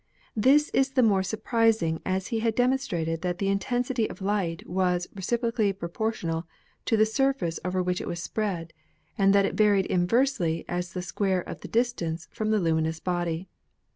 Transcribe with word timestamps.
This 0.35 0.69
is 0.71 0.89
the 0.93 1.03
more 1.03 1.21
surprising 1.21 2.01
as 2.07 2.29
he 2.29 2.39
had 2.39 2.55
demonstrated 2.55 3.21
that 3.21 3.37
the 3.37 3.49
intensity 3.49 4.09
of 4.09 4.19
light 4.19 4.67
was 4.67 5.05
recipro 5.15 5.55
cally 5.55 5.73
proportional 5.73 6.47
to 6.85 6.97
the 6.97 7.05
surface 7.05 7.59
over 7.63 7.83
which 7.83 8.01
it 8.01 8.07
was 8.07 8.19
spread 8.19 8.73
and 9.15 9.31
that 9.35 9.45
it 9.45 9.53
varied 9.53 9.85
inversely 9.85 10.65
as 10.67 10.93
the 10.93 11.03
square 11.03 11.41
of 11.41 11.61
the 11.61 11.67
distance 11.67 12.27
from 12.31 12.49
the 12.49 12.57
luminous 12.59 12.99
body. 12.99 13.47